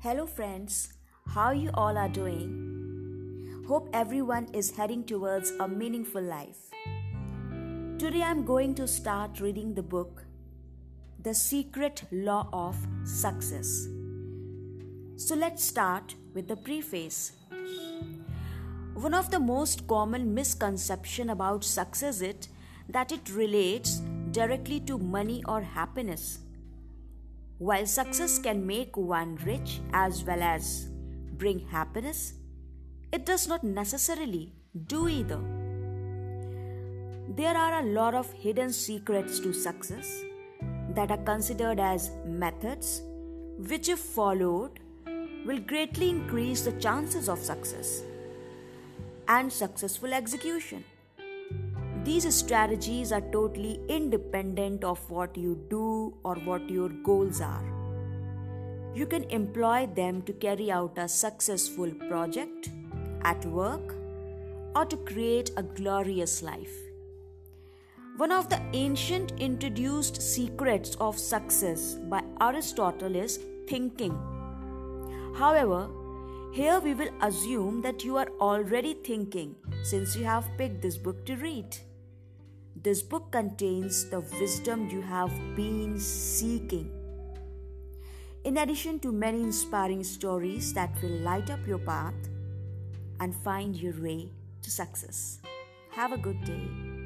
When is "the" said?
9.74-9.82, 11.20-11.34, 16.46-16.54, 19.32-19.40, 46.62-46.78, 68.48-68.62, 84.08-84.20